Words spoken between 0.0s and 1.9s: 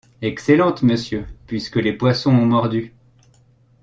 Excellente, monsieur, puisque